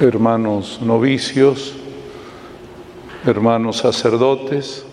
hermanos 0.00 0.78
novicios, 0.82 1.74
hermanos 3.24 3.78
sacerdotes, 3.78 4.84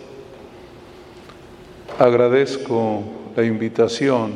agradezco 1.99 3.03
la 3.35 3.43
invitación 3.43 4.31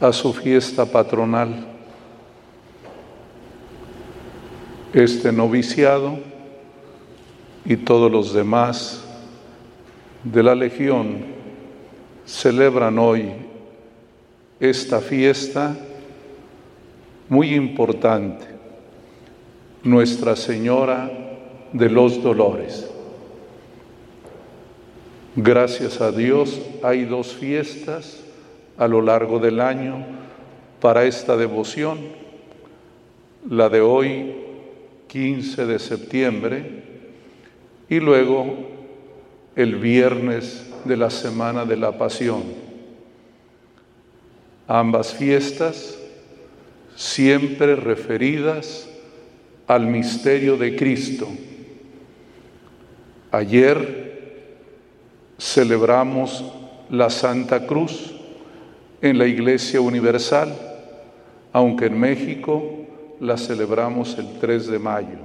a 0.00 0.12
su 0.12 0.32
fiesta 0.32 0.86
patronal. 0.86 1.66
Este 4.92 5.32
noviciado 5.32 6.18
y 7.64 7.76
todos 7.78 8.10
los 8.10 8.32
demás 8.32 9.02
de 10.22 10.44
la 10.44 10.54
Legión 10.54 11.24
celebran 12.24 13.00
hoy 13.00 13.32
esta 14.60 15.00
fiesta 15.00 15.76
muy 17.28 17.54
importante 17.54 18.52
nuestra 19.84 20.36
Señora 20.36 21.10
de 21.72 21.90
los 21.90 22.22
Dolores. 22.22 22.88
Gracias 25.34 26.00
a 26.00 26.12
Dios 26.12 26.60
hay 26.82 27.04
dos 27.04 27.34
fiestas 27.34 28.20
a 28.76 28.86
lo 28.86 29.00
largo 29.00 29.38
del 29.38 29.60
año 29.60 30.04
para 30.80 31.04
esta 31.04 31.36
devoción. 31.36 31.98
La 33.48 33.68
de 33.68 33.80
hoy, 33.80 34.36
15 35.08 35.66
de 35.66 35.78
septiembre, 35.78 36.82
y 37.88 37.98
luego 37.98 38.56
el 39.56 39.76
viernes 39.76 40.70
de 40.84 40.96
la 40.96 41.10
Semana 41.10 41.64
de 41.64 41.76
la 41.76 41.98
Pasión. 41.98 42.42
Ambas 44.68 45.14
fiestas 45.14 45.98
siempre 46.94 47.74
referidas 47.74 48.88
al 49.66 49.86
misterio 49.86 50.56
de 50.56 50.76
Cristo. 50.76 51.28
Ayer 53.30 54.02
celebramos 55.38 56.44
la 56.90 57.10
Santa 57.10 57.66
Cruz 57.66 58.14
en 59.00 59.18
la 59.18 59.26
Iglesia 59.26 59.80
Universal, 59.80 60.54
aunque 61.52 61.86
en 61.86 61.98
México 61.98 62.86
la 63.20 63.36
celebramos 63.36 64.18
el 64.18 64.38
3 64.38 64.66
de 64.66 64.78
mayo, 64.78 65.18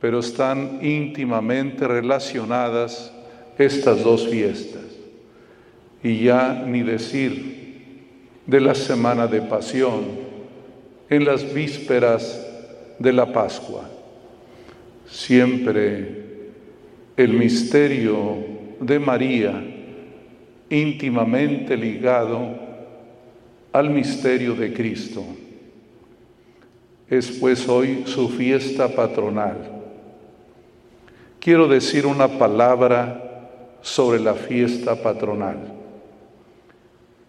pero 0.00 0.20
están 0.20 0.78
íntimamente 0.82 1.86
relacionadas 1.86 3.12
estas 3.58 4.02
dos 4.02 4.28
fiestas. 4.28 4.82
Y 6.02 6.24
ya 6.24 6.64
ni 6.66 6.82
decir 6.82 7.58
de 8.46 8.60
la 8.60 8.74
Semana 8.74 9.26
de 9.26 9.42
Pasión, 9.42 10.04
en 11.10 11.24
las 11.24 11.52
vísperas 11.52 12.47
de 12.98 13.12
la 13.12 13.32
Pascua. 13.32 13.88
Siempre 15.06 16.26
el 17.16 17.32
misterio 17.32 18.36
de 18.80 18.98
María 18.98 19.64
íntimamente 20.70 21.76
ligado 21.76 22.54
al 23.72 23.90
misterio 23.90 24.54
de 24.54 24.72
Cristo. 24.72 25.24
Es 27.08 27.30
pues 27.32 27.68
hoy 27.68 28.02
su 28.06 28.28
fiesta 28.28 28.88
patronal. 28.88 29.56
Quiero 31.40 31.66
decir 31.66 32.04
una 32.04 32.28
palabra 32.38 33.24
sobre 33.80 34.20
la 34.20 34.34
fiesta 34.34 34.96
patronal, 34.96 35.56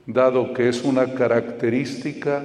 dado 0.05 0.53
que 0.53 0.67
es 0.67 0.83
una 0.83 1.13
característica 1.13 2.43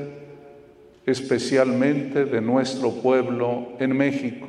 especialmente 1.06 2.24
de 2.24 2.41
nuestro 2.41 2.91
pueblo 2.91 3.69
en 3.78 3.97
México. 3.97 4.48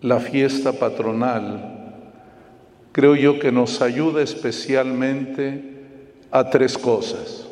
La 0.00 0.20
fiesta 0.20 0.72
patronal 0.72 1.74
creo 2.92 3.16
yo 3.16 3.38
que 3.38 3.50
nos 3.50 3.80
ayuda 3.80 4.22
especialmente 4.22 5.62
a 6.30 6.50
tres 6.50 6.76
cosas. 6.76 7.46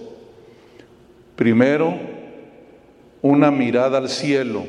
Primero, 1.36 1.98
una 3.22 3.50
mirada 3.50 3.98
al 3.98 4.08
cielo. 4.08 4.64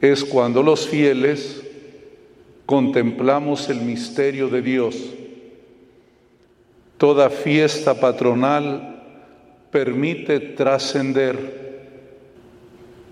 Es 0.00 0.24
cuando 0.24 0.62
los 0.62 0.88
fieles 0.88 1.62
contemplamos 2.66 3.68
el 3.68 3.80
misterio 3.80 4.48
de 4.48 4.62
Dios. 4.62 4.96
Toda 6.98 7.30
fiesta 7.30 7.94
patronal 7.94 8.91
permite 9.72 10.38
trascender. 10.38 11.62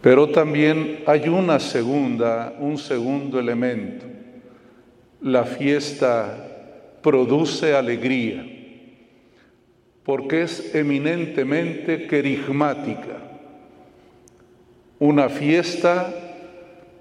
Pero 0.00 0.28
también 0.28 1.03
hay 1.06 1.28
una 1.28 1.59
segunda, 1.59 2.54
un 2.60 2.78
segundo 2.78 3.41
elemento. 3.41 4.06
La 5.22 5.44
fiesta 5.44 6.47
produce 7.03 7.75
alegría, 7.75 8.47
porque 10.04 10.43
es 10.43 10.75
eminentemente 10.75 12.06
querigmática. 12.06 13.16
Una 14.99 15.28
fiesta 15.28 16.12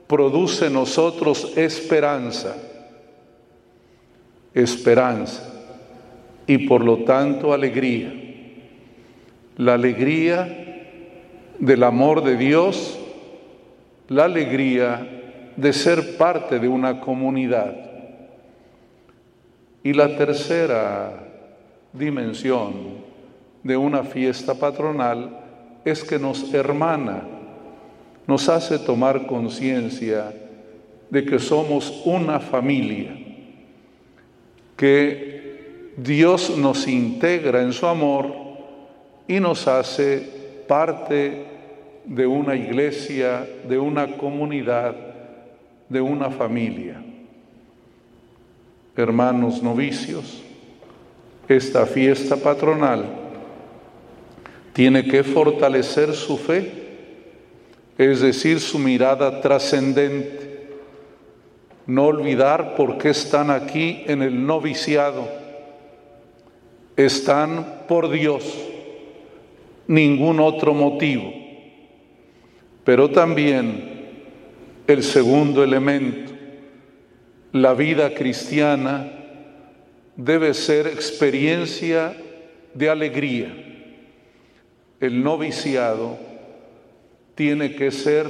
produce 0.07 0.67
en 0.67 0.73
nosotros 0.73 1.53
esperanza, 1.57 2.55
esperanza 4.53 5.53
y 6.47 6.65
por 6.67 6.83
lo 6.83 7.03
tanto 7.03 7.53
alegría 7.53 8.18
la 9.59 9.73
alegría 9.73 10.47
del 11.59 11.83
amor 11.83 12.23
de 12.23 12.37
Dios, 12.37 12.97
la 14.07 14.23
alegría 14.23 15.05
de 15.57 15.73
ser 15.73 16.15
parte 16.15 16.59
de 16.59 16.69
una 16.69 17.01
comunidad. 17.01 17.75
Y 19.83 19.91
la 19.91 20.15
tercera 20.15 21.11
dimensión 21.91 22.73
de 23.61 23.75
una 23.75 24.03
fiesta 24.03 24.53
patronal 24.53 25.37
es 25.83 26.05
que 26.05 26.17
nos 26.17 26.53
hermana, 26.53 27.23
nos 28.27 28.47
hace 28.47 28.79
tomar 28.79 29.27
conciencia 29.27 30.33
de 31.09 31.25
que 31.25 31.37
somos 31.37 32.01
una 32.05 32.39
familia, 32.39 33.11
que 34.77 35.91
Dios 35.97 36.57
nos 36.57 36.87
integra 36.87 37.61
en 37.61 37.73
su 37.73 37.85
amor 37.85 38.48
y 39.29 39.39
nos 39.39 39.67
hace 39.67 40.27
parte 40.67 41.45
de 42.03 42.25
una 42.25 42.55
iglesia, 42.55 43.47
de 43.67 43.77
una 43.77 44.17
comunidad, 44.17 44.95
de 45.87 46.01
una 46.01 46.31
familia. 46.31 46.99
Hermanos 48.97 49.61
novicios, 49.61 50.41
esta 51.47 51.85
fiesta 51.85 52.37
patronal 52.37 53.05
tiene 54.73 55.05
que 55.05 55.23
fortalecer 55.23 56.15
su 56.15 56.35
fe, 56.35 56.71
es 57.99 58.21
decir, 58.21 58.59
su 58.59 58.79
mirada 58.79 59.41
trascendente. 59.41 60.71
No 61.85 62.05
olvidar 62.05 62.73
por 62.75 62.97
qué 62.97 63.09
están 63.09 63.51
aquí 63.51 64.03
en 64.07 64.23
el 64.23 64.43
noviciado. 64.47 65.27
Están 66.97 67.83
por 67.87 68.09
Dios 68.09 68.68
ningún 69.89 70.39
otro 70.39 70.75
motivo. 70.75 71.33
Pero 72.83 73.09
también 73.09 74.07
el 74.85 75.03
segundo 75.03 75.63
elemento, 75.63 76.31
la 77.51 77.73
vida 77.73 78.13
cristiana 78.13 79.11
debe 80.15 80.53
ser 80.53 80.85
experiencia 80.85 82.15
de 82.75 82.89
alegría. 82.89 83.51
El 84.99 85.23
noviciado 85.23 86.19
tiene 87.33 87.73
que 87.73 87.89
ser 87.89 88.27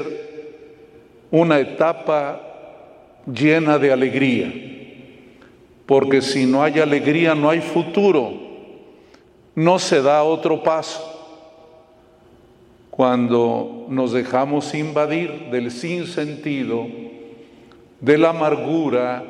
una 1.29 1.59
etapa 1.59 2.41
llena 3.25 3.77
de 3.77 3.91
alegría, 3.91 4.53
porque 5.85 6.21
si 6.21 6.45
no 6.45 6.63
hay 6.63 6.79
alegría 6.79 7.35
no 7.35 7.49
hay 7.49 7.59
futuro, 7.59 8.31
no 9.55 9.77
se 9.77 10.01
da 10.01 10.23
otro 10.23 10.63
paso 10.63 11.08
cuando 12.99 13.85
nos 13.87 14.11
dejamos 14.11 14.75
invadir 14.75 15.51
del 15.51 15.71
sinsentido, 15.71 16.85
de 18.01 18.17
la 18.17 18.31
amargura, 18.31 19.23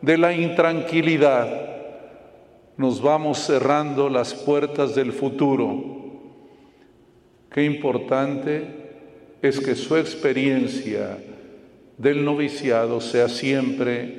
de 0.00 0.16
la 0.16 0.32
intranquilidad, 0.32 1.48
nos 2.76 3.02
vamos 3.02 3.38
cerrando 3.38 4.08
las 4.08 4.32
puertas 4.32 4.94
del 4.94 5.12
futuro. 5.12 5.82
Qué 7.52 7.64
importante 7.64 8.62
es 9.42 9.58
que 9.58 9.74
su 9.74 9.96
experiencia 9.96 11.18
del 11.98 12.24
noviciado 12.24 13.00
sea 13.00 13.28
siempre 13.28 14.18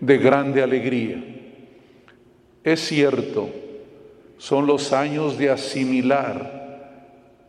de 0.00 0.18
grande 0.18 0.62
alegría. 0.62 1.24
Es 2.62 2.80
cierto, 2.80 3.48
son 4.36 4.66
los 4.66 4.92
años 4.92 5.38
de 5.38 5.48
asimilar 5.48 6.58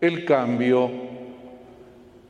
el 0.01 0.25
cambio, 0.25 0.89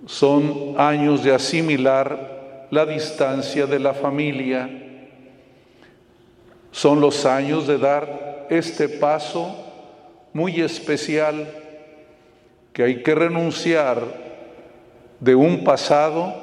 son 0.05 0.75
años 0.77 1.23
de 1.23 1.33
asimilar 1.33 2.67
la 2.71 2.85
distancia 2.85 3.65
de 3.65 3.79
la 3.79 3.93
familia, 3.93 4.69
son 6.71 7.01
los 7.01 7.25
años 7.25 7.67
de 7.67 7.77
dar 7.77 8.47
este 8.49 8.89
paso 8.89 9.55
muy 10.33 10.61
especial 10.61 11.47
que 12.73 12.83
hay 12.83 13.03
que 13.03 13.15
renunciar 13.15 14.03
de 15.19 15.35
un 15.35 15.63
pasado, 15.63 16.33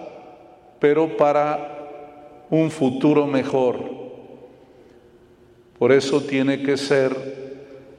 pero 0.78 1.16
para 1.16 2.46
un 2.50 2.70
futuro 2.70 3.26
mejor. 3.26 3.78
Por 5.78 5.92
eso 5.92 6.20
tiene 6.22 6.62
que 6.62 6.76
ser 6.76 7.14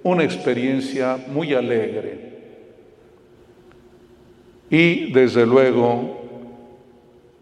una 0.04 0.24
experiencia 0.24 1.18
muy 1.28 1.54
alegre. 1.54 2.27
Y 4.70 5.12
desde 5.14 5.46
luego 5.46 6.18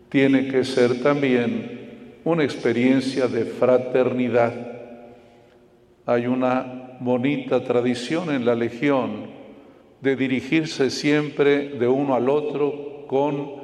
tiene 0.10 0.48
que 0.48 0.64
ser 0.64 1.02
también 1.02 2.20
una 2.24 2.44
experiencia 2.44 3.28
de 3.28 3.46
fraternidad. 3.46 4.54
Hay 6.06 6.28
una 6.28 6.98
bonita 7.00 7.64
tradición 7.64 8.32
en 8.32 8.46
la 8.46 8.56
Legión 8.56 9.28
de 10.02 10.16
dirigirse 10.16 10.90
siempre 10.90 11.70
de 11.70 11.88
uno 11.88 12.16
al 12.16 12.30
otro 12.30 13.06
con 13.08 13.56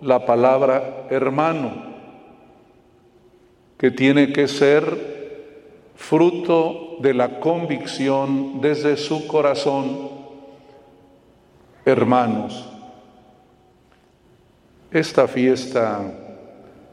la 0.00 0.24
palabra 0.24 1.06
hermano, 1.10 1.90
que 3.76 3.90
tiene 3.90 4.32
que 4.32 4.48
ser 4.48 5.92
fruto 5.94 6.96
de 7.00 7.14
la 7.14 7.40
convicción 7.40 8.60
desde 8.60 8.96
su 8.96 9.26
corazón, 9.26 10.10
hermanos. 11.84 12.69
Esta 14.92 15.28
fiesta 15.28 16.02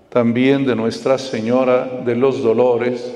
también 0.09 0.65
de 0.67 0.75
Nuestra 0.75 1.17
Señora 1.17 2.01
de 2.05 2.15
los 2.15 2.43
Dolores 2.43 3.11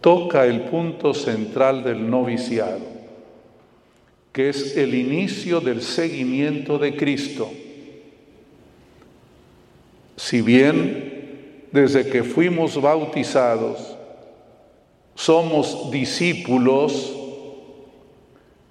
toca 0.00 0.46
el 0.46 0.62
punto 0.62 1.12
central 1.12 1.82
del 1.82 2.08
noviciado, 2.08 2.78
que 4.32 4.50
es 4.50 4.76
el 4.76 4.94
inicio 4.94 5.60
del 5.60 5.82
seguimiento 5.82 6.78
de 6.78 6.96
Cristo. 6.96 7.50
Si 10.16 10.42
bien 10.42 11.66
desde 11.72 12.08
que 12.08 12.22
fuimos 12.22 12.80
bautizados 12.80 13.96
somos 15.16 15.90
discípulos, 15.90 17.16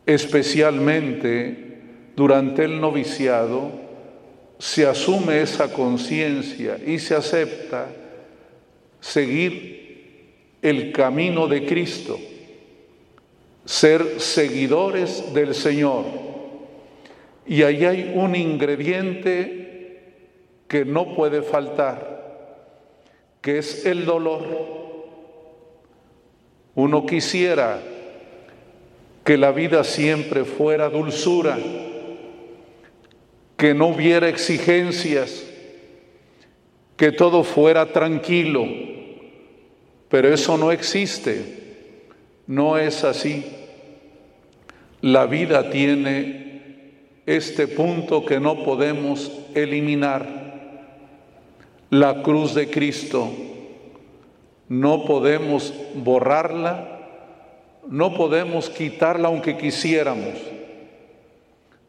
especialmente 0.06 1.82
durante 2.16 2.64
el 2.64 2.80
noviciado, 2.80 3.87
se 4.60 4.86
asume 4.86 5.42
esa 5.42 5.72
conciencia 5.72 6.78
y 6.86 7.00
se 7.00 7.16
acepta 7.16 7.88
seguir 9.00 9.78
el 10.62 10.92
camino 10.92 11.48
de 11.48 11.66
Cristo, 11.66 12.20
ser 13.66 14.20
seguidores 14.20 15.34
del 15.34 15.54
Señor. 15.54 16.06
Y 17.46 17.64
ahí 17.64 17.86
hay 17.86 18.12
un 18.16 18.36
ingrediente 18.36 19.68
que 20.68 20.84
no 20.84 21.16
puede 21.16 21.42
faltar, 21.42 22.58
que 23.42 23.60
es 23.60 23.86
el 23.86 24.06
dolor. 24.06 24.44
Uno 26.76 27.06
quisiera 27.06 27.82
que 29.24 29.38
la 29.38 29.52
vida 29.52 29.84
siempre 29.84 30.44
fuera 30.44 30.90
dulzura, 30.90 31.58
que 33.58 33.74
no 33.74 33.88
hubiera 33.88 34.30
exigencias, 34.30 35.44
que 36.96 37.12
todo 37.12 37.44
fuera 37.44 37.92
tranquilo, 37.92 38.66
pero 40.10 40.32
eso 40.32 40.58
no 40.58 40.72
existe, 40.72 41.76
no 42.46 42.78
es 42.78 43.04
así. 43.04 43.46
La 45.02 45.26
vida 45.26 45.70
tiene 45.72 46.48
este 47.26 47.68
punto 47.68 48.26
que 48.26 48.40
no 48.40 48.64
podemos 48.64 49.32
eliminar, 49.56 50.38
la 51.90 52.22
cruz 52.22 52.54
de 52.54 52.70
Cristo. 52.70 53.32
No 54.70 55.06
podemos 55.06 55.74
borrarla, 55.96 57.00
no 57.88 58.14
podemos 58.14 58.70
quitarla 58.70 59.30
aunque 59.30 59.58
quisiéramos 59.58 60.57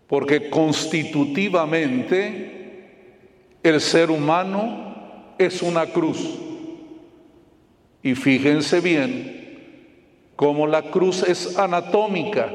porque 0.09 0.51
constitutivamente 0.51 2.59
el 3.63 3.81
ser 3.81 4.11
humano 4.11 5.35
es 5.39 5.63
una 5.63 5.87
cruz. 5.87 6.39
Y 8.03 8.15
fíjense 8.15 8.81
bien 8.81 10.27
cómo 10.35 10.67
la 10.67 10.91
cruz 10.91 11.23
es 11.23 11.59
anatómica, 11.59 12.53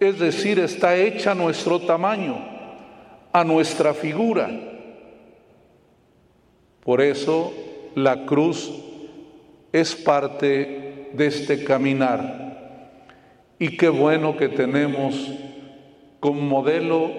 es 0.00 0.18
decir, 0.18 0.58
está 0.58 0.96
hecha 0.96 1.32
a 1.32 1.34
nuestro 1.34 1.80
tamaño, 1.80 2.36
a 3.32 3.44
nuestra 3.44 3.94
figura. 3.94 4.50
Por 6.82 7.00
eso 7.00 7.52
la 7.94 8.24
cruz 8.24 8.72
es 9.72 9.94
parte 9.94 11.08
de 11.12 11.26
este 11.26 11.62
caminar. 11.62 12.48
Y 13.58 13.76
qué 13.76 13.88
bueno 13.88 14.36
que 14.36 14.48
tenemos 14.48 15.30
como 16.20 16.40
modelo 16.40 17.10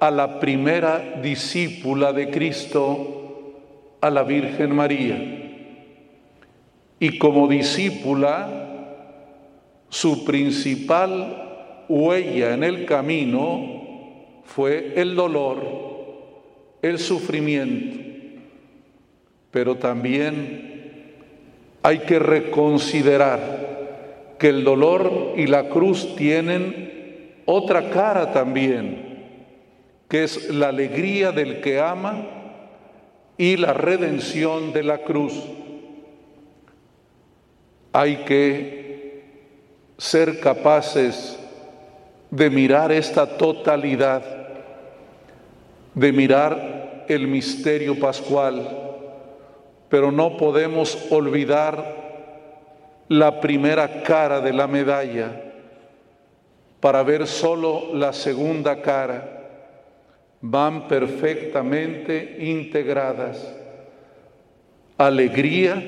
a 0.00 0.10
la 0.10 0.40
primera 0.40 1.20
discípula 1.22 2.12
de 2.12 2.30
Cristo, 2.30 3.60
a 4.00 4.10
la 4.10 4.22
Virgen 4.22 4.74
María. 4.74 5.42
Y 6.98 7.18
como 7.18 7.48
discípula, 7.48 8.48
su 9.88 10.24
principal 10.24 11.84
huella 11.88 12.54
en 12.54 12.64
el 12.64 12.84
camino 12.84 14.42
fue 14.44 14.94
el 14.96 15.14
dolor, 15.14 15.62
el 16.82 16.98
sufrimiento. 16.98 18.00
Pero 19.50 19.76
también 19.76 21.14
hay 21.82 22.00
que 22.00 22.18
reconsiderar 22.18 24.34
que 24.38 24.48
el 24.48 24.64
dolor 24.64 25.34
y 25.36 25.46
la 25.46 25.68
cruz 25.68 26.16
tienen 26.16 26.93
otra 27.46 27.90
cara 27.90 28.32
también, 28.32 29.24
que 30.08 30.24
es 30.24 30.50
la 30.50 30.68
alegría 30.68 31.32
del 31.32 31.60
que 31.60 31.80
ama 31.80 32.26
y 33.36 33.56
la 33.56 33.72
redención 33.72 34.72
de 34.72 34.82
la 34.82 34.98
cruz. 34.98 35.34
Hay 37.92 38.18
que 38.24 39.22
ser 39.98 40.40
capaces 40.40 41.38
de 42.30 42.50
mirar 42.50 42.90
esta 42.90 43.36
totalidad, 43.36 44.22
de 45.94 46.12
mirar 46.12 47.04
el 47.08 47.28
misterio 47.28 47.98
pascual, 47.98 48.68
pero 49.88 50.10
no 50.10 50.36
podemos 50.36 50.98
olvidar 51.10 52.04
la 53.08 53.40
primera 53.40 54.02
cara 54.02 54.40
de 54.40 54.52
la 54.52 54.66
medalla, 54.66 55.43
para 56.84 57.02
ver 57.02 57.26
solo 57.26 57.94
la 57.94 58.12
segunda 58.12 58.82
cara, 58.82 59.40
van 60.42 60.86
perfectamente 60.86 62.36
integradas. 62.40 63.56
Alegría, 64.98 65.82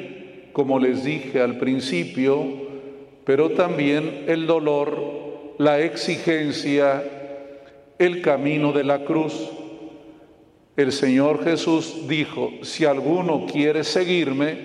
como 0.55 0.79
les 0.79 1.05
dije 1.05 1.43
al 1.43 1.59
principio, 1.59 2.47
pero 3.27 3.51
también 3.51 4.25
el 4.27 4.47
dolor, 4.47 5.55
la 5.59 5.81
exigencia, 5.81 7.05
el 7.99 8.23
camino 8.23 8.73
de 8.73 8.85
la 8.85 9.05
cruz. 9.05 9.51
El 10.79 10.93
Señor 10.93 11.45
Jesús 11.45 12.09
dijo, 12.09 12.53
si 12.63 12.87
alguno 12.87 13.45
quiere 13.45 13.85
seguirme, 13.85 14.57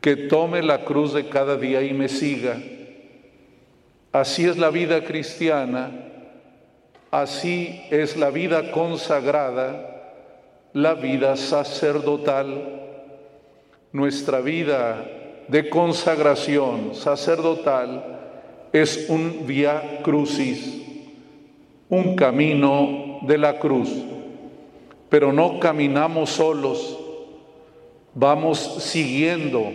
que 0.00 0.16
tome 0.16 0.64
la 0.64 0.84
cruz 0.84 1.12
de 1.12 1.28
cada 1.28 1.56
día 1.56 1.80
y 1.82 1.94
me 1.94 2.08
siga. 2.08 2.60
Así 4.16 4.46
es 4.46 4.56
la 4.56 4.70
vida 4.70 5.04
cristiana, 5.04 5.90
así 7.10 7.82
es 7.90 8.16
la 8.16 8.30
vida 8.30 8.72
consagrada, 8.72 10.22
la 10.72 10.94
vida 10.94 11.36
sacerdotal. 11.36 12.48
Nuestra 13.92 14.40
vida 14.40 15.06
de 15.48 15.68
consagración 15.68 16.94
sacerdotal 16.94 18.20
es 18.72 19.04
un 19.10 19.46
via 19.46 20.00
crucis, 20.02 20.80
un 21.90 22.16
camino 22.16 23.18
de 23.20 23.36
la 23.36 23.58
cruz. 23.58 23.90
Pero 25.10 25.30
no 25.30 25.60
caminamos 25.60 26.30
solos, 26.30 26.98
vamos 28.14 28.82
siguiendo 28.82 29.74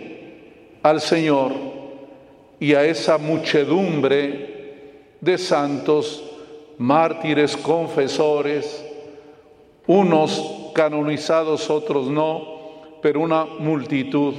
al 0.82 1.00
Señor 1.00 1.81
y 2.62 2.76
a 2.76 2.84
esa 2.84 3.18
muchedumbre 3.18 5.16
de 5.20 5.36
santos 5.36 6.22
mártires, 6.78 7.56
confesores, 7.56 8.88
unos 9.88 10.70
canonizados, 10.72 11.68
otros 11.68 12.06
no, 12.06 13.00
pero 13.02 13.18
una 13.18 13.46
multitud. 13.46 14.34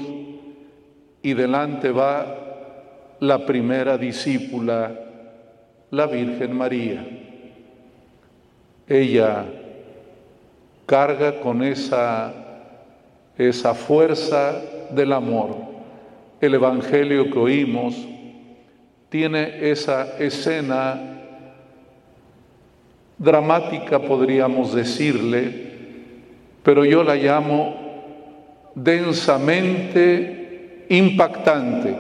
Y 1.22 1.34
delante 1.34 1.92
va 1.92 2.38
la 3.20 3.46
primera 3.46 3.98
discípula, 3.98 4.98
la 5.92 6.08
Virgen 6.08 6.58
María. 6.58 7.06
Ella 8.88 9.46
carga 10.86 11.42
con 11.42 11.62
esa, 11.62 12.34
esa 13.38 13.74
fuerza 13.74 14.62
del 14.92 15.12
amor. 15.12 15.74
El 16.40 16.54
Evangelio 16.54 17.30
que 17.30 17.40
oímos 17.40 18.13
tiene 19.14 19.70
esa 19.70 20.18
escena 20.18 21.00
dramática, 23.16 24.00
podríamos 24.00 24.74
decirle, 24.74 25.72
pero 26.64 26.84
yo 26.84 27.04
la 27.04 27.14
llamo 27.14 27.76
densamente 28.74 30.88
impactante 30.90 31.96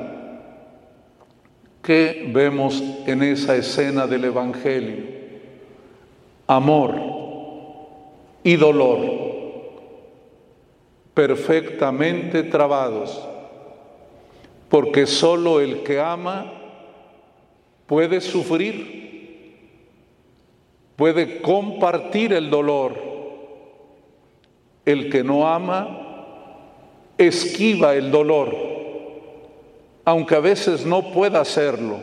que 1.83 2.31
vemos 2.33 2.83
en 3.05 3.21
esa 3.21 3.57
escena 3.57 4.07
del 4.07 4.25
Evangelio. 4.25 5.03
Amor 6.47 6.95
y 8.43 8.55
dolor 8.55 9.01
perfectamente 11.13 12.41
trabados, 12.41 13.23
porque 14.67 15.05
solo 15.05 15.61
el 15.61 15.83
que 15.83 15.99
ama 15.99 16.62
puede 17.93 18.21
sufrir, 18.21 19.59
puede 20.95 21.41
compartir 21.41 22.33
el 22.33 22.49
dolor. 22.49 22.95
El 24.83 25.11
que 25.11 25.23
no 25.23 25.47
ama 25.47 25.99
esquiva 27.19 27.93
el 27.93 28.09
dolor, 28.09 28.51
aunque 30.05 30.33
a 30.33 30.39
veces 30.39 30.87
no 30.87 31.11
pueda 31.11 31.41
hacerlo, 31.41 31.99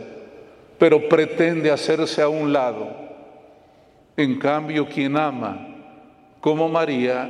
pero 0.79 1.09
pretende 1.09 1.73
hacerse 1.73 2.23
a 2.23 2.29
un 2.29 2.53
lado. 2.53 2.89
En 4.17 4.39
cambio, 4.39 4.87
quien 4.87 5.17
ama, 5.17 5.59
como 6.41 6.69
María, 6.69 7.29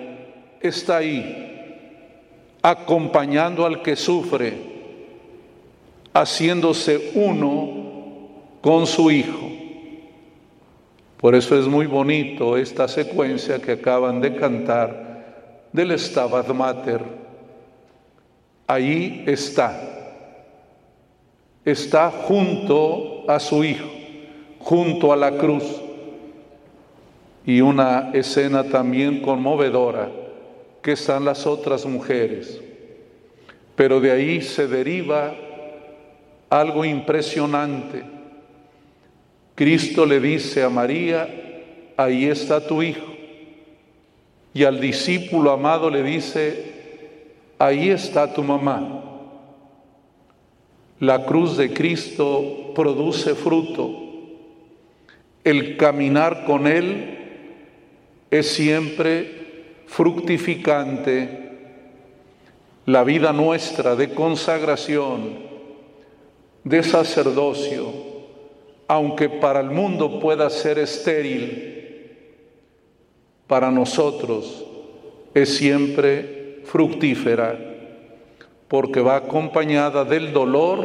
está 0.60 0.98
ahí, 0.98 2.58
acompañando 2.60 3.64
al 3.64 3.80
que 3.80 3.96
sufre, 3.96 4.52
haciéndose 6.12 7.12
uno 7.14 7.79
con 8.60 8.86
su 8.86 9.10
Hijo. 9.10 9.50
Por 11.16 11.34
eso 11.34 11.58
es 11.58 11.66
muy 11.66 11.86
bonito 11.86 12.56
esta 12.56 12.88
secuencia 12.88 13.60
que 13.60 13.72
acaban 13.72 14.20
de 14.20 14.34
cantar 14.36 15.68
del 15.72 15.98
Stabat 15.98 16.48
Mater. 16.48 17.02
Ahí 18.66 19.24
está. 19.26 19.78
Está 21.64 22.10
junto 22.10 23.30
a 23.30 23.38
su 23.38 23.64
Hijo, 23.64 23.88
junto 24.58 25.12
a 25.12 25.16
la 25.16 25.32
cruz. 25.32 25.64
Y 27.44 27.60
una 27.60 28.10
escena 28.12 28.64
también 28.64 29.20
conmovedora, 29.20 30.10
que 30.82 30.92
están 30.92 31.24
las 31.24 31.46
otras 31.46 31.84
mujeres. 31.84 32.60
Pero 33.76 34.00
de 34.00 34.10
ahí 34.10 34.40
se 34.40 34.66
deriva 34.66 35.34
algo 36.48 36.84
impresionante 36.84 38.19
Cristo 39.60 40.06
le 40.06 40.20
dice 40.20 40.62
a 40.62 40.70
María, 40.70 41.28
ahí 41.98 42.24
está 42.24 42.66
tu 42.66 42.82
hijo. 42.82 43.12
Y 44.54 44.64
al 44.64 44.80
discípulo 44.80 45.50
amado 45.50 45.90
le 45.90 46.02
dice, 46.02 46.72
ahí 47.58 47.90
está 47.90 48.32
tu 48.32 48.42
mamá. 48.42 49.04
La 50.98 51.26
cruz 51.26 51.58
de 51.58 51.74
Cristo 51.74 52.72
produce 52.74 53.34
fruto. 53.34 53.90
El 55.44 55.76
caminar 55.76 56.46
con 56.46 56.66
Él 56.66 57.18
es 58.30 58.48
siempre 58.48 59.82
fructificante. 59.86 61.50
La 62.86 63.04
vida 63.04 63.34
nuestra 63.34 63.94
de 63.94 64.14
consagración, 64.14 65.34
de 66.64 66.82
sacerdocio, 66.82 68.09
aunque 68.90 69.28
para 69.28 69.60
el 69.60 69.70
mundo 69.70 70.18
pueda 70.18 70.50
ser 70.50 70.76
estéril, 70.80 72.08
para 73.46 73.70
nosotros 73.70 74.66
es 75.32 75.56
siempre 75.56 76.58
fructífera, 76.64 77.56
porque 78.66 79.00
va 79.00 79.14
acompañada 79.14 80.04
del 80.04 80.32
dolor 80.32 80.84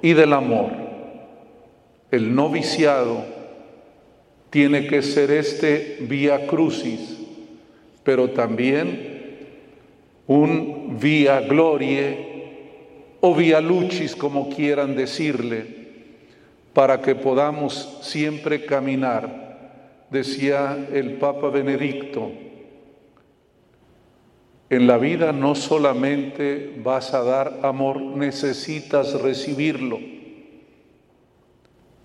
y 0.00 0.14
del 0.14 0.32
amor. 0.32 0.70
El 2.10 2.34
noviciado 2.34 3.26
tiene 4.48 4.86
que 4.86 5.02
ser 5.02 5.32
este 5.32 5.98
vía 6.00 6.46
crucis, 6.46 7.18
pero 8.04 8.30
también 8.30 9.50
un 10.26 10.96
vía 10.98 11.40
glorie 11.40 13.18
o 13.20 13.34
vía 13.34 13.60
lucis, 13.60 14.16
como 14.16 14.48
quieran 14.48 14.96
decirle 14.96 15.81
para 16.72 17.00
que 17.00 17.14
podamos 17.14 17.98
siempre 18.00 18.64
caminar, 18.64 20.06
decía 20.10 20.88
el 20.92 21.14
Papa 21.14 21.50
Benedicto. 21.50 22.30
En 24.70 24.86
la 24.86 24.96
vida 24.96 25.32
no 25.32 25.54
solamente 25.54 26.80
vas 26.82 27.12
a 27.12 27.22
dar 27.22 27.60
amor, 27.62 28.00
necesitas 28.00 29.20
recibirlo. 29.20 29.98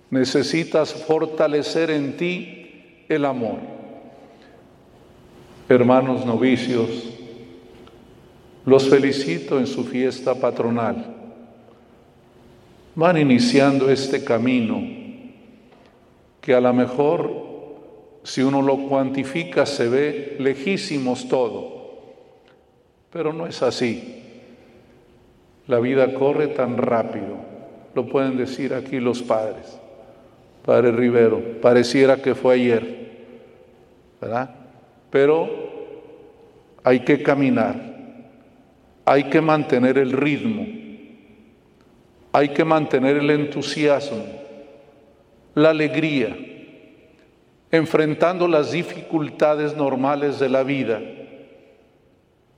Necesitas 0.10 0.94
fortalecer 0.94 1.90
en 1.92 2.18
ti 2.18 3.06
el 3.08 3.24
amor. 3.24 3.60
Hermanos 5.70 6.26
novicios, 6.26 6.90
los 8.66 8.90
felicito 8.90 9.60
en 9.60 9.68
su 9.68 9.86
fiesta 9.86 10.36
patronal 10.36 11.17
van 12.98 13.16
iniciando 13.16 13.92
este 13.92 14.24
camino 14.24 14.82
que 16.42 16.56
a 16.56 16.60
lo 16.60 16.74
mejor, 16.74 17.32
si 18.24 18.42
uno 18.42 18.64
lo 18.64 18.88
cuantifica, 18.88 19.68
se 19.68 19.88
ve 19.88 20.36
lejísimos 20.40 21.30
todo, 21.30 21.92
pero 23.12 23.34
no 23.34 23.46
es 23.46 23.62
así. 23.62 24.24
La 25.68 25.80
vida 25.80 26.12
corre 26.16 26.48
tan 26.48 26.78
rápido, 26.78 27.38
lo 27.94 28.08
pueden 28.08 28.36
decir 28.36 28.74
aquí 28.74 29.00
los 29.00 29.22
padres. 29.22 29.78
Padre 30.66 30.92
Rivero, 30.92 31.62
pareciera 31.62 32.20
que 32.20 32.34
fue 32.34 32.56
ayer, 32.56 33.12
¿verdad? 34.20 34.56
Pero 35.12 35.48
hay 36.84 37.02
que 37.02 37.22
caminar, 37.22 37.76
hay 39.06 39.26
que 39.26 39.40
mantener 39.40 40.00
el 40.00 40.14
ritmo 40.14 40.77
hay 42.38 42.50
que 42.50 42.64
mantener 42.64 43.18
el 43.18 43.32
entusiasmo, 43.32 44.24
la 45.56 45.72
alegría, 45.72 46.38
enfrentando 47.72 48.48
las 48.48 48.74
dificultades 48.74 49.76
normales 49.76 50.38
de 50.38 50.48
la 50.48 50.62
vida, 50.62 51.02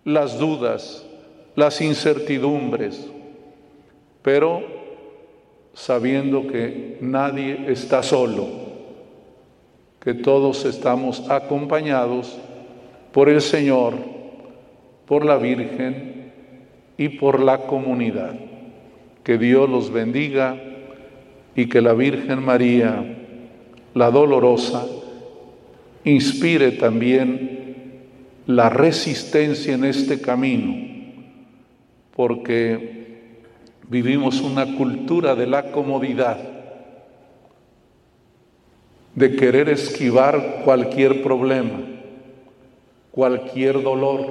las 0.04 0.38
dudas, 0.38 1.08
las 1.56 1.80
incertidumbres, 1.80 3.10
pero 4.22 4.64
sabiendo 5.74 6.46
que 6.46 6.98
nadie 7.00 7.72
está 7.72 8.04
solo, 8.04 8.50
que 10.02 10.14
todos 10.14 10.66
estamos 10.66 11.30
acompañados 11.30 12.38
por 13.14 13.30
el 13.30 13.40
Señor, 13.40 13.94
por 15.06 15.24
la 15.24 15.38
Virgen 15.38 16.34
y 16.98 17.08
por 17.08 17.40
la 17.40 17.60
comunidad. 17.60 18.49
Que 19.30 19.38
Dios 19.38 19.70
los 19.70 19.92
bendiga 19.92 20.60
y 21.56 21.68
que 21.70 21.82
la 21.82 21.94
Virgen 21.94 22.44
María, 22.44 23.06
la 23.94 24.10
dolorosa, 24.10 24.88
inspire 26.04 26.72
también 26.72 28.08
la 28.48 28.72
resistencia 28.72 29.76
en 29.76 29.86
este 29.86 30.20
camino, 30.20 30.74
porque 32.16 33.28
vivimos 33.88 34.42
una 34.42 34.76
cultura 34.76 35.36
de 35.36 35.46
la 35.46 35.70
comodidad, 35.70 36.40
de 39.14 39.36
querer 39.36 39.70
esquivar 39.70 40.64
cualquier 40.66 41.22
problema, 41.22 41.80
cualquier 43.12 43.84
dolor, 43.84 44.26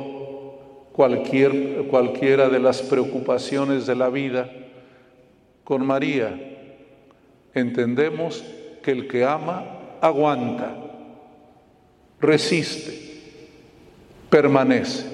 cualquier, 0.90 1.84
cualquiera 1.88 2.48
de 2.48 2.58
las 2.58 2.82
preocupaciones 2.82 3.86
de 3.86 3.94
la 3.94 4.08
vida 4.08 4.50
con 5.68 5.84
María 5.84 6.34
entendemos 7.52 8.42
que 8.82 8.90
el 8.90 9.06
que 9.06 9.22
ama 9.22 9.66
aguanta, 10.00 10.74
resiste, 12.22 13.20
permanece. 14.30 15.04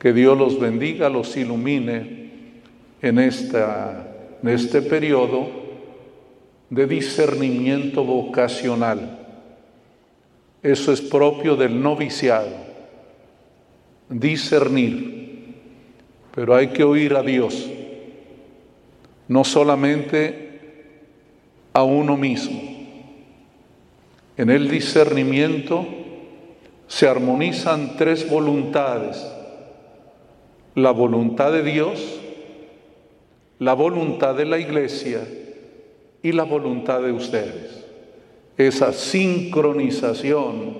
Que 0.00 0.12
Dios 0.12 0.36
los 0.36 0.58
bendiga, 0.58 1.08
los 1.08 1.36
ilumine 1.36 2.30
en, 3.00 3.20
esta, 3.20 4.08
en 4.42 4.48
este 4.48 4.82
periodo 4.82 5.48
de 6.68 6.88
discernimiento 6.88 8.02
vocacional. 8.02 9.20
Eso 10.64 10.92
es 10.92 11.00
propio 11.00 11.54
del 11.54 11.80
noviciado, 11.80 12.56
discernir. 14.08 15.54
Pero 16.34 16.56
hay 16.56 16.70
que 16.70 16.82
oír 16.82 17.14
a 17.14 17.22
Dios, 17.22 17.68
no 19.32 19.44
solamente 19.44 20.60
a 21.72 21.82
uno 21.82 22.18
mismo. 22.18 22.60
En 24.36 24.50
el 24.50 24.68
discernimiento 24.68 25.86
se 26.86 27.08
armonizan 27.08 27.96
tres 27.96 28.28
voluntades. 28.28 29.26
La 30.74 30.90
voluntad 30.90 31.50
de 31.50 31.62
Dios, 31.62 32.20
la 33.58 33.72
voluntad 33.72 34.34
de 34.34 34.44
la 34.44 34.58
iglesia 34.58 35.26
y 36.22 36.32
la 36.32 36.44
voluntad 36.44 37.00
de 37.00 37.12
ustedes. 37.12 37.86
Esa 38.58 38.92
sincronización 38.92 40.76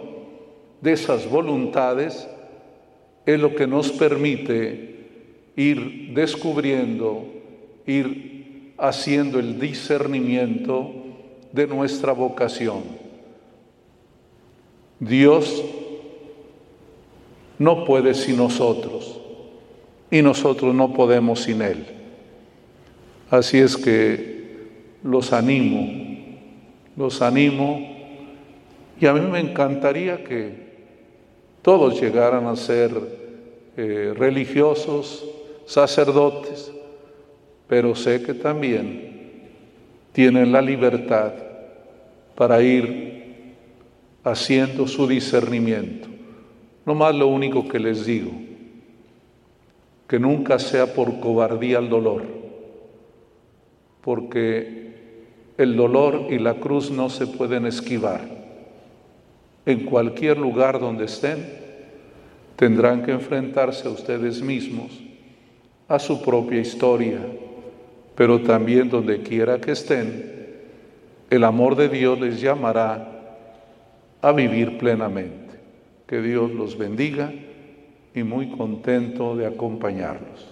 de 0.83 0.93
esas 0.93 1.27
voluntades 1.29 2.29
es 3.25 3.41
lo 3.41 3.55
que 3.55 3.67
nos 3.67 3.93
permite 3.93 4.93
ir 5.57 6.13
descubriendo, 6.13 7.25
ir 7.87 8.32
haciendo 8.83 9.39
el 9.39 9.61
discernimiento 9.61 10.91
de 11.53 11.69
nuestra 11.69 12.13
vocación. 12.13 12.83
Dios 14.99 15.65
no 17.61 17.85
puede 17.85 18.13
sin 18.15 18.39
nosotros 18.39 19.21
y 20.11 20.21
nosotros 20.21 20.75
no 20.75 20.93
podemos 20.93 21.43
sin 21.43 21.63
Él. 21.63 21.87
Así 23.31 23.59
es 23.59 23.77
que 23.77 24.67
los 25.05 25.33
animo, 25.33 25.89
los 26.97 27.23
animo 27.23 27.89
y 29.01 29.07
a 29.07 29.13
mí 29.13 29.21
me 29.21 29.39
encantaría 29.39 30.25
que 30.25 30.73
todos 31.63 32.01
llegaran 32.01 32.49
a 32.49 32.57
ser 32.57 32.91
eh, 33.77 34.13
religiosos, 34.17 35.25
sacerdotes, 35.67 36.73
pero 37.73 37.95
sé 37.95 38.23
que 38.23 38.35
también 38.35 39.41
tienen 40.13 40.53
la 40.53 40.61
libertad 40.61 41.33
para 42.35 42.61
ir 42.61 43.55
haciendo 44.23 44.87
su 44.87 45.07
discernimiento. 45.07 46.07
No 46.85 46.95
más 46.95 47.15
lo 47.15 47.29
único 47.29 47.67
que 47.67 47.79
les 47.79 48.05
digo, 48.05 48.31
que 50.07 50.19
nunca 50.19 50.59
sea 50.59 50.93
por 50.93 51.19
cobardía 51.19 51.79
el 51.79 51.89
dolor 51.89 52.25
porque 54.03 54.93
el 55.57 55.75
dolor 55.75 56.27
y 56.29 56.39
la 56.39 56.57
cruz 56.57 56.91
no 56.91 57.09
se 57.09 57.27
pueden 57.27 57.65
esquivar. 57.65 58.21
En 59.65 59.87
cualquier 59.87 60.37
lugar 60.37 60.79
donde 60.79 61.07
estén, 61.07 61.43
tendrán 62.55 63.03
que 63.03 63.13
enfrentarse 63.13 63.89
a 63.89 63.93
ustedes 63.93 64.43
mismos, 64.43 64.93
a 65.89 65.99
su 65.99 66.21
propia 66.21 66.61
historia, 66.61 67.21
pero 68.15 68.41
también 68.43 68.91
donde 68.91 69.23
quiera 69.23 69.61
que 69.61 69.73
estén, 69.73 70.33
el 71.31 71.45
amor 71.45 71.77
de 71.77 71.89
Dios 71.89 72.21
les 72.21 72.41
llamará 72.41 73.09
a 74.21 74.33
vivir 74.33 74.79
plenamente. 74.79 75.61
Que 76.07 76.21
Dios 76.21 76.51
los 76.51 76.77
bendiga 76.77 77.33
y 78.15 78.23
muy 78.23 78.51
contento 78.51 79.35
de 79.37 79.47
acompañarlos. 79.47 80.52